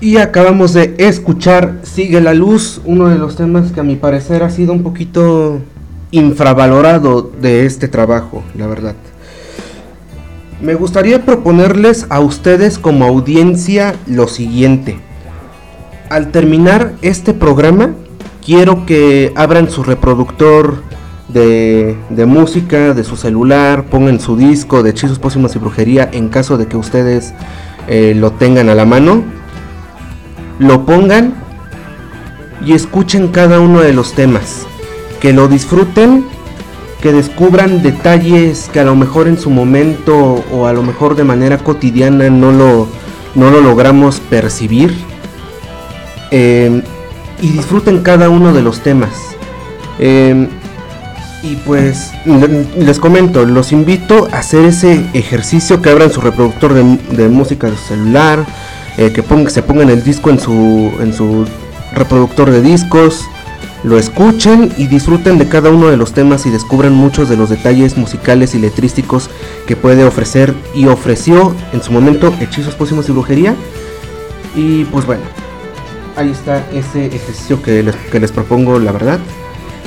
[0.00, 4.42] Y acabamos de escuchar Sigue la Luz, uno de los temas que a mi parecer
[4.42, 5.60] ha sido un poquito
[6.10, 8.94] infravalorado de este trabajo, la verdad.
[10.60, 14.98] Me gustaría proponerles a ustedes como audiencia lo siguiente.
[16.10, 17.94] Al terminar este programa,
[18.44, 20.82] quiero que abran su reproductor
[21.28, 26.58] de, música, de su celular, pongan su disco de hechizos pócimos y brujería en caso
[26.58, 27.32] de que ustedes
[27.88, 29.24] eh, lo tengan a la mano
[30.58, 31.34] lo pongan
[32.64, 34.66] y escuchen cada uno de los temas.
[35.20, 36.24] Que lo disfruten,
[37.00, 41.24] que descubran detalles que a lo mejor en su momento o a lo mejor de
[41.24, 42.88] manera cotidiana no lo,
[43.34, 44.94] no lo logramos percibir.
[46.30, 46.82] Em,
[47.40, 49.12] y disfruten cada uno de los temas.
[49.98, 50.48] Em,
[51.42, 52.10] y pues
[52.76, 57.76] les comento, los invito a hacer ese ejercicio que abran su reproductor de, música de
[57.76, 58.44] celular,
[58.98, 61.46] eh, que ponga, se pongan el disco en su, en su
[61.92, 63.26] reproductor de discos,
[63.84, 67.50] lo escuchen y disfruten de cada uno de los temas y descubran muchos de los
[67.50, 69.30] detalles musicales y letrísticos
[69.66, 73.54] que puede ofrecer y ofreció en su momento Hechizos Pósimos y Brujería.
[74.56, 75.22] Y pues bueno,
[76.16, 79.20] ahí está ese ejercicio que les, que les propongo, la verdad.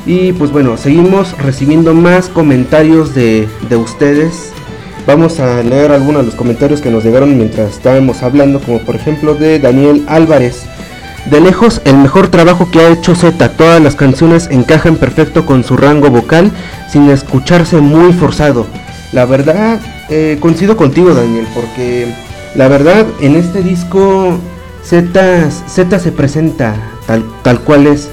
[0.05, 4.53] Y pues bueno, seguimos recibiendo más comentarios de, de ustedes
[5.07, 8.95] Vamos a leer algunos de los comentarios que nos llegaron mientras estábamos hablando, como por
[8.95, 10.63] ejemplo de Daniel Álvarez.
[11.29, 13.49] De lejos, el mejor trabajo que ha hecho Z.
[13.57, 16.51] Todas las canciones encajan perfecto con su rango vocal,
[16.91, 18.67] sin escucharse muy forzado.
[19.11, 19.79] La verdad,
[20.09, 22.07] eh, coincido contigo, Daniel, porque
[22.55, 24.37] la verdad, en este disco
[24.83, 26.75] Z, se presenta
[27.05, 28.09] tal, tal cual es.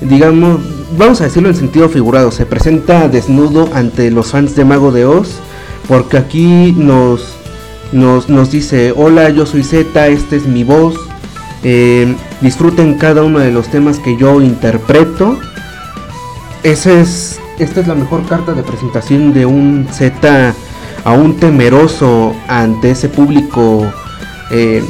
[0.00, 0.60] Digamos,
[0.98, 5.06] vamos a decirlo en sentido figurado, se presenta desnudo ante los fans de Mago de
[5.06, 5.40] Oz
[5.88, 7.36] porque aquí nos,
[7.92, 10.96] nos, dice, hola, yo soy Z, esta es mi voz,
[11.62, 15.38] eh, disfruten cada uno de los temas que yo interpreto.
[16.62, 20.54] Ese es, esta es la mejor carta de presentación de un Z
[21.04, 23.86] aún temeroso ante ese público,
[24.50, 24.82] eh,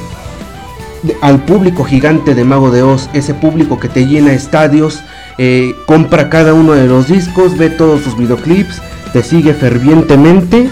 [1.20, 5.02] al público gigante de Mago de Oz, ese público que te llena estadios,
[5.36, 8.80] eh, compra cada uno de los discos, ve todos sus videoclips,
[9.12, 10.70] te sigue fervientemente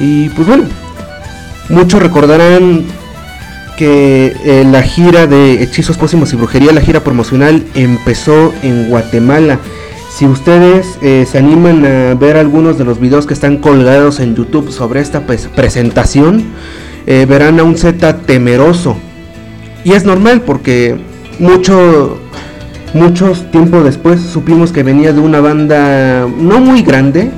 [0.00, 0.64] y pues bueno,
[1.68, 2.84] muchos recordarán
[3.78, 9.60] que eh, la gira de Hechizos Pósimos y Brujería, la gira promocional, empezó en Guatemala.
[10.10, 14.34] Si ustedes eh, se animan a ver algunos de los videos que están colgados en
[14.34, 16.44] YouTube sobre esta presentación,
[17.06, 18.96] eh, verán a un Z temeroso.
[19.84, 20.96] Y es normal porque
[21.38, 22.18] mucho,
[22.94, 27.30] muchos tiempo después supimos que venía de una banda no muy grande,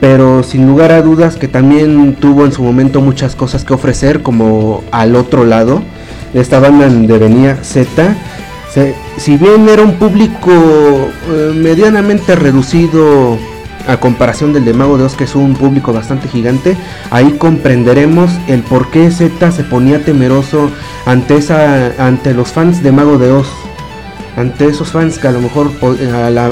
[0.00, 4.22] pero sin lugar a dudas que también tuvo en su momento muchas cosas que ofrecer
[4.22, 5.82] como al otro lado
[6.34, 8.14] esta banda de venía Z.
[9.16, 13.36] Si bien era un público eh, medianamente reducido
[13.88, 16.76] a comparación del de Mago de Oz que es un público bastante gigante
[17.10, 20.70] ahí comprenderemos el por qué Z se ponía temeroso
[21.06, 23.48] ante esa ante los fans de Mago de Oz.
[24.36, 25.72] Ante esos fans que a lo mejor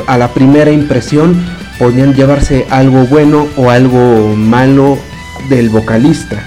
[0.09, 1.36] a la primera impresión
[1.79, 4.99] podían llevarse algo bueno o algo malo
[5.49, 6.43] del vocalista.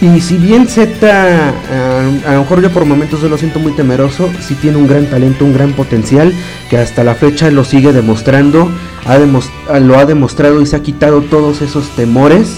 [0.00, 3.70] Y si bien Z, eh, a lo mejor yo por momentos se lo siento muy
[3.72, 6.32] temeroso, sí tiene un gran talento, un gran potencial,
[6.68, 8.68] que hasta la fecha lo sigue demostrando,
[9.80, 12.48] lo ha demostrado y se ha quitado todos esos temores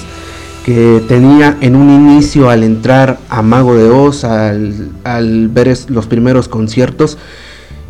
[0.64, 6.48] que tenía en un inicio al entrar a Mago de Oz, al ver los primeros
[6.48, 7.18] conciertos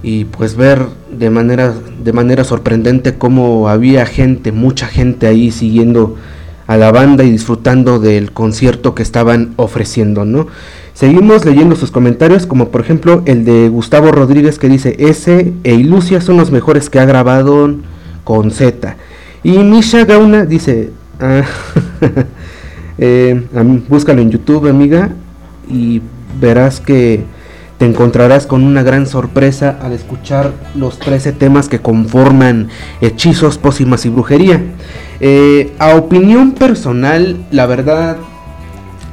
[0.04, 1.72] y pues ver de manera,
[2.04, 6.16] de manera sorprendente cómo había gente, mucha gente ahí siguiendo
[6.66, 10.46] a la banda y disfrutando del concierto que estaban ofreciendo, ¿no?
[10.92, 15.74] Seguimos leyendo sus comentarios, como por ejemplo el de Gustavo Rodríguez que dice, ese e
[15.74, 17.74] Ilusia son los mejores que ha grabado
[18.24, 18.96] con Z.
[19.42, 21.44] Y Misha Gauna dice, ah,
[22.98, 23.42] eh,
[23.88, 25.12] búscalo en YouTube, amiga,
[25.66, 26.02] y
[26.38, 27.24] verás que
[27.78, 32.68] te encontrarás con una gran sorpresa al escuchar los 13 temas que conforman
[33.00, 34.62] hechizos, pócimas y brujería.
[35.20, 38.16] Eh, a opinión personal, la verdad,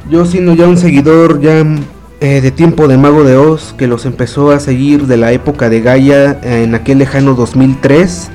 [0.10, 1.66] yo siendo ya un seguidor ya
[2.20, 5.70] eh, de tiempo de Mago de Oz, que los empezó a seguir de la época
[5.70, 8.30] de Gaia en aquel lejano 2003,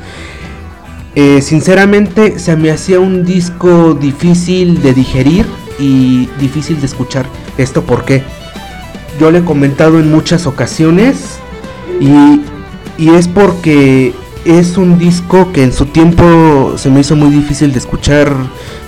[1.15, 5.47] eh, sinceramente se me hacía un disco difícil de digerir
[5.79, 7.27] y difícil de escuchar.
[7.57, 8.23] ¿Esto por qué?
[9.19, 11.39] Yo le he comentado en muchas ocasiones
[12.01, 14.15] y, es porque
[14.45, 18.33] es un disco que en su tiempo se me hizo muy difícil de escuchar,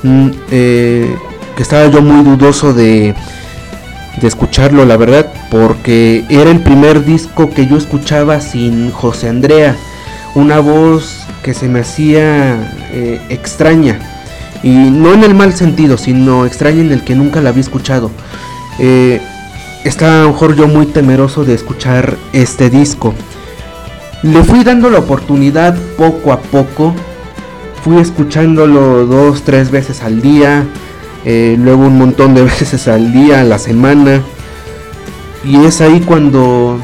[0.03, 1.16] mm, eh,
[1.57, 3.14] que estaba yo muy dudoso de,
[4.20, 9.76] de escucharlo, la verdad, porque era el primer disco que yo escuchaba sin José Andrea,
[10.35, 13.99] una voz que se me hacía eh, extraña,
[14.62, 18.11] y no en el mal sentido, sino extraña en el que nunca la había escuchado.
[18.79, 19.20] Eh,
[19.85, 23.14] estaba a lo mejor yo muy temeroso de escuchar este disco.
[24.22, 26.95] Le fui dando la oportunidad poco a poco,
[27.83, 30.64] fui escuchándolo dos, tres veces al día,
[31.24, 34.22] eh, luego un montón de veces al día, a la semana.
[35.45, 36.79] Y es ahí cuando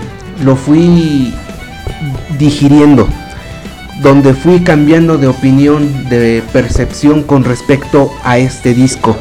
[0.45, 1.35] lo fui
[2.39, 3.09] digiriendo,
[4.01, 9.17] donde fui cambiando de opinión, de percepción con respecto a este disco,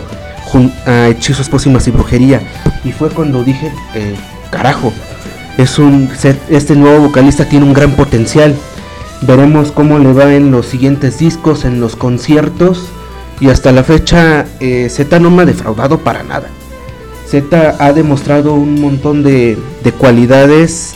[1.09, 2.41] Hechizos, Pócimas y Brujería.
[2.83, 4.15] Y fue cuando dije, eh,
[4.51, 4.91] carajo,
[5.57, 6.09] es un
[6.49, 8.55] este nuevo vocalista tiene un gran potencial.
[9.21, 12.89] Veremos cómo le va en los siguientes discos, en los conciertos
[13.39, 16.47] y hasta la fecha eh, Z no me ha defraudado para nada.
[17.27, 19.57] Z ha demostrado un montón de,
[19.97, 20.95] cualidades.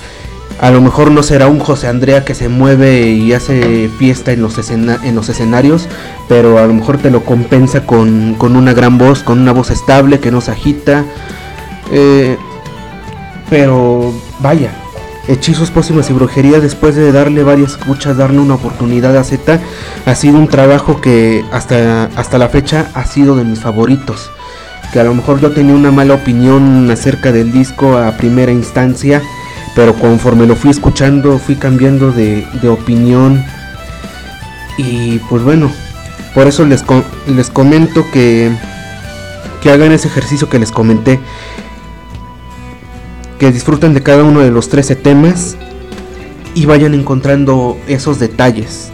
[0.60, 4.42] A lo mejor no será un José Andrea que se mueve y hace fiesta en
[4.42, 5.88] los, en los escenarios,
[6.28, 10.20] pero a lo mejor te lo compensa con, una gran voz, con una voz estable
[10.20, 11.06] que no se agita.
[11.92, 12.38] Eh,
[13.50, 14.72] pero vaya,
[15.28, 19.60] Hechizos, Pócimas y Brujería, después de darle varias escuchas, darle una oportunidad a Z,
[20.06, 24.32] ha sido un trabajo que hasta, hasta la fecha ha sido de mis favoritos.
[24.94, 29.22] Que a lo mejor yo tenía una mala opinión acerca del disco a primera instancia,
[29.76, 33.44] pero conforme lo fui escuchando, fui cambiando de, opinión.
[34.78, 35.70] Y pues bueno,
[36.34, 36.86] por eso les,
[37.28, 38.50] les comento que,
[39.62, 41.20] que hagan ese ejercicio que les comenté
[43.40, 45.56] que disfruten de cada uno de los 13 temas
[46.56, 48.90] y vayan encontrando esos detalles,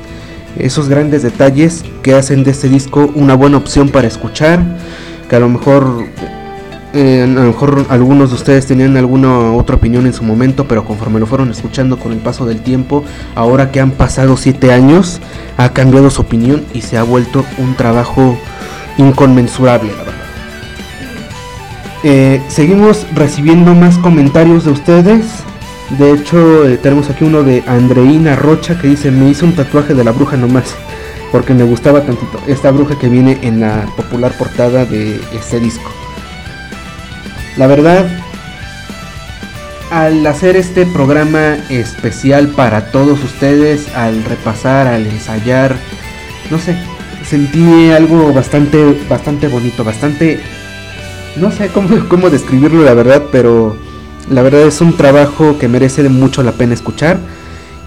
[0.57, 4.61] esos grandes detalles que hacen de este disco una buena opción para escuchar,
[5.29, 6.05] que a lo mejor
[6.95, 10.85] eh, a lo mejor algunos de ustedes tenían alguna otra opinión en su momento, pero
[10.85, 15.19] conforme lo fueron escuchando con el paso del tiempo, ahora que han pasado 7 años,
[15.57, 18.37] ha cambiado su opinión y se ha vuelto un trabajo
[18.97, 20.22] inconmensurable, la verdad.
[22.03, 25.25] Eh, seguimos recibiendo más comentarios de ustedes.
[25.97, 29.93] De hecho, eh, tenemos aquí uno de Andreina Rocha que dice, me hice un tatuaje
[29.93, 30.75] de la bruja nomás,
[31.31, 35.89] porque me gustaba tantito esta bruja que viene en la popular portada de este disco.
[37.55, 38.05] La verdad,
[39.89, 45.75] al hacer este programa especial para todos ustedes, al repasar, al ensayar,
[46.49, 46.75] no sé,
[47.23, 50.41] sentí algo bastante, bastante bonito, bastante
[51.35, 53.75] no sé cómo, cómo describirlo la verdad, pero
[54.29, 57.17] la verdad es un trabajo que merece mucho la pena escuchar.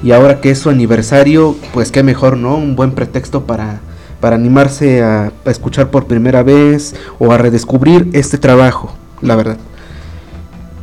[0.03, 2.57] Y ahora que es su aniversario, pues qué mejor, ¿no?
[2.57, 3.81] Un buen pretexto para,
[4.21, 9.57] para animarse a, a escuchar por primera vez o a redescubrir este trabajo, la verdad.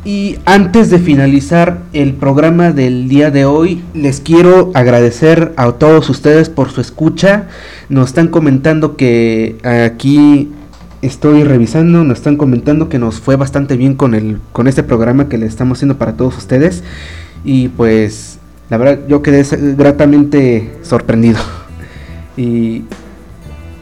[0.04, 6.10] Y antes de finalizar el programa del día de hoy, les quiero agradecer a todos
[6.10, 7.46] ustedes por su escucha.
[7.88, 9.56] Nos están comentando que
[9.86, 10.50] aquí
[11.06, 15.28] estoy revisando, nos están comentando que nos fue bastante bien con el con este programa
[15.28, 16.82] que le estamos haciendo para todos ustedes
[17.44, 18.38] y pues
[18.70, 19.44] la verdad yo quedé
[19.76, 21.38] gratamente sorprendido
[22.36, 22.84] y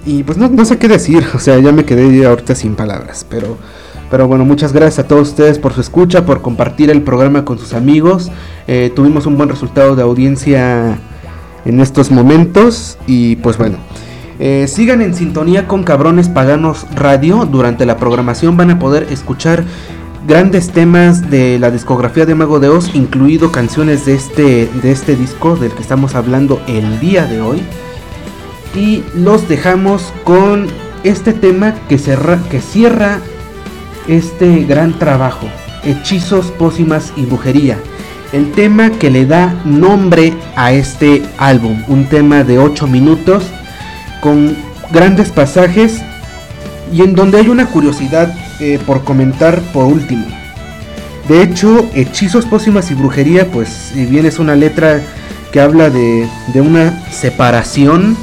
[0.05, 3.57] y pues no, sé qué decir, o sea, ya me quedé ahorita sin palabras, pero
[4.11, 7.59] pero bueno, muchas gracias a todos ustedes por su escucha, por compartir el programa con
[7.59, 8.31] sus amigos.
[8.67, 10.99] Eh, tuvimos un buen resultado de audiencia
[11.65, 13.79] en estos momentos y pues bueno.
[14.39, 17.47] Eh, sigan en sintonía con Cabrones Paganos Radio.
[17.47, 19.65] Durante la programación van a poder escuchar
[20.27, 25.17] grandes temas de la discografía de Mago de Oz, incluido canciones de este, de este
[25.17, 27.63] disco del que estamos hablando el día de hoy.
[28.75, 30.69] Y los dejamos con
[31.05, 31.99] este tema que,
[32.51, 33.19] que cierra
[34.09, 35.47] este gran trabajo,
[35.85, 37.79] Hechizos, Pócimas y Brujería.
[38.33, 43.45] El tema que le da nombre a este álbum, un tema de 8 minutos
[44.23, 44.57] con
[44.93, 46.01] grandes pasajes
[46.93, 50.25] y en donde hay una curiosidad eh, por comentar por último.
[51.29, 55.01] De hecho, Hechizos, Pócimas y Brujería, pues si bien es una letra
[55.51, 58.17] que habla de, de una separación,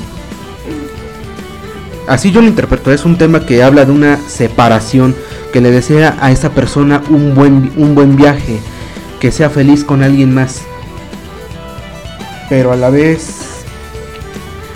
[2.07, 5.15] así yo lo interpreto, es un tema que habla de una separación,
[5.51, 8.59] que le desea a esa persona un buen, un buen viaje,
[9.19, 10.61] que sea feliz con alguien más.
[12.47, 13.48] Pero a la vez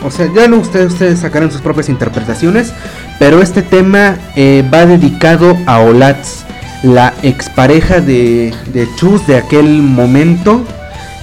[0.03, 2.73] o sea, ya no ustedes, ustedes sacarán sus propias interpretaciones.
[3.19, 6.43] Pero este tema eh, va dedicado a Olatz,
[6.83, 10.63] la expareja de, de Chus de aquel momento.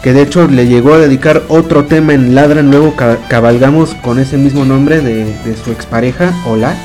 [0.02, 2.70] Que de hecho le llegó a dedicar otro tema en Ladran.
[2.70, 2.94] Luego
[3.28, 6.78] cabalgamos con ese mismo nombre de, de su expareja, Olatz.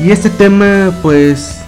[0.00, 1.58] Y este tema, pues,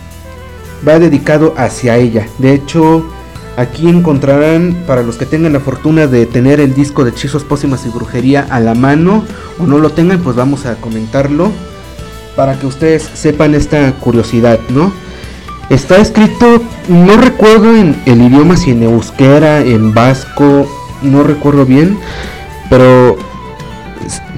[0.86, 2.26] va dedicado hacia ella.
[2.38, 3.14] De hecho,
[3.57, 7.86] aquí encontrarán, para los que tengan la fortuna de tener el disco de Hechizos, Pócimas
[7.86, 9.24] y Brujería a la mano,
[9.59, 11.52] o no lo tengan, pues vamos a comentarlo,
[12.36, 14.92] para que ustedes sepan esta curiosidad, ¿no?
[15.70, 20.68] Está escrito, no recuerdo en el idioma, si en euskera, en vasco,
[21.02, 21.98] no recuerdo bien,
[22.68, 23.16] pero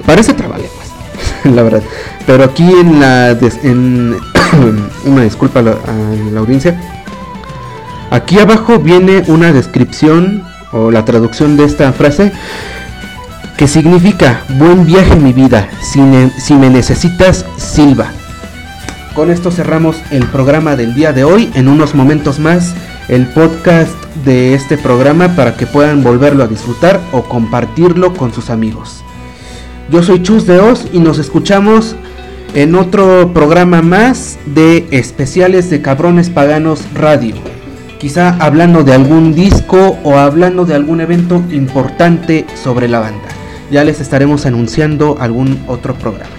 [0.05, 0.87] parece trabalenguas,
[1.43, 1.83] la verdad.
[2.25, 4.15] Pero aquí en la, en,
[5.05, 6.96] una disculpa a la, a la audiencia,
[8.11, 12.31] aquí abajo viene una descripción o la traducción de esta frase
[13.57, 18.11] que significa buen viaje mi vida, si, me necesitas, silba.
[19.15, 21.49] Con esto cerramos el programa del día de hoy.
[21.55, 22.75] En unos momentos más
[23.09, 23.91] el podcast
[24.25, 29.03] de este programa para que puedan volverlo a disfrutar o compartirlo con sus amigos.
[29.89, 31.95] Yo soy Chus de Oz y nos escuchamos
[32.53, 37.56] en otro programa más de especiales de Cabrones Paganos Radio.
[37.99, 43.27] Quizá hablando de algún disco o hablando de algún evento importante sobre la banda.
[43.71, 46.29] Ya les estaremos anunciando algún otro programa.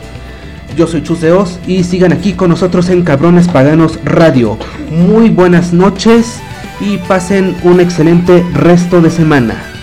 [0.77, 4.57] Yo soy Chus de Oz y sigan aquí con nosotros en Cabrones Paganos Radio.
[4.91, 6.39] Muy buenas noches
[6.81, 9.78] y pasen un excelente resto de semana.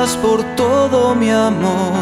[0.00, 2.00] Gracias por todo mi amor,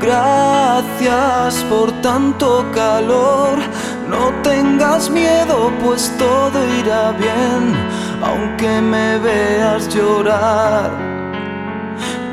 [0.00, 3.60] gracias por tanto calor.
[4.08, 7.76] No tengas miedo, pues todo irá bien,
[8.24, 10.90] aunque me veas llorar.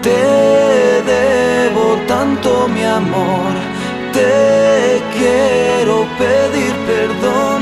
[0.01, 3.53] Te debo tanto mi amor,
[4.11, 7.61] te quiero pedir perdón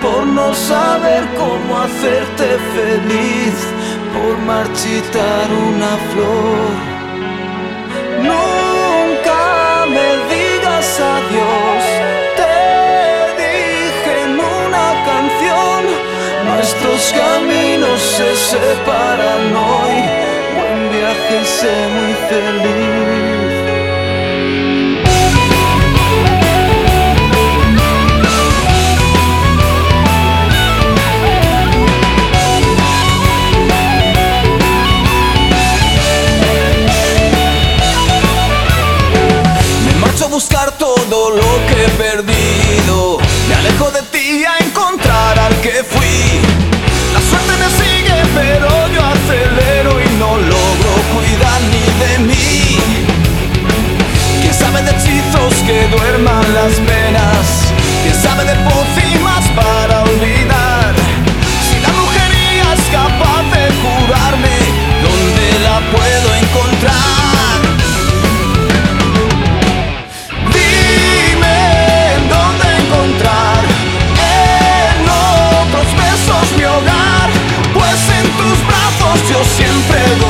[0.00, 3.79] por no saber cómo hacerte feliz
[4.12, 6.72] por marchitar una flor.
[8.30, 11.82] Nunca me digas adiós,
[12.40, 12.56] te
[13.42, 15.80] dije en una canción,
[16.50, 19.96] nuestros caminos se separan hoy,
[20.56, 23.39] buen viaje sé muy feliz.
[40.80, 43.18] todo lo que he perdido.
[43.48, 46.40] Me alejo de ti a encontrar al que fui.
[47.12, 52.78] La suerte me sigue, pero yo acelero y no logro cuidar ni de mí.
[54.40, 57.72] ¿Quién sabe de hechizos que duerman las venas?
[58.02, 59.09] ¿Quién sabe de pociones?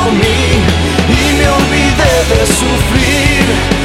[0.09, 0.61] mí
[1.07, 3.80] y me olvidé de sufrir.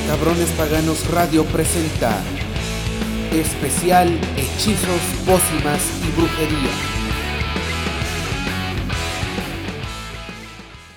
[0.00, 2.22] Cabrones Paganos Radio presenta
[3.32, 6.95] Especial Hechizos, Pócimas y Brujería.